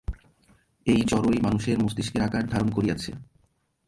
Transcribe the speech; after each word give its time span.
এই 0.87 1.01
জড়ই 1.01 1.39
মানুষের 1.41 1.77
মস্তিষ্কের 1.79 2.21
আকার 2.21 2.43
ধারণ 2.47 2.69
করিয়াছে। 2.69 3.11